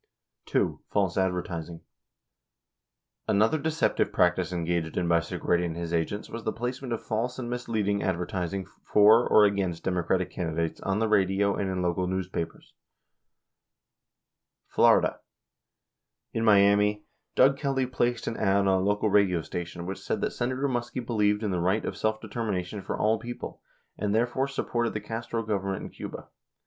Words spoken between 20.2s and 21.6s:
that Senator Muskie believed in the